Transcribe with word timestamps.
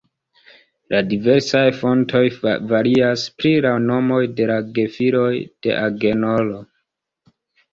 La 0.93 1.01
diversaj 1.09 1.61
fontoj 1.81 2.21
varias 2.71 3.27
pri 3.43 3.51
la 3.67 3.75
nomoj 3.85 4.19
de 4.41 4.49
la 4.53 4.57
gefiloj 4.79 5.31
de 5.67 5.77
Agenoro. 5.87 6.59